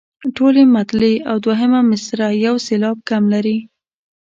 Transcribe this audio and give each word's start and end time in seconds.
ټولې 0.35 0.63
مطلعې 0.75 1.15
او 1.29 1.35
دوهمه 1.45 1.79
مصرع 1.89 2.29
یو 2.45 2.55
سېلاب 2.67 2.97
کم 3.09 3.23
لري. 3.33 3.57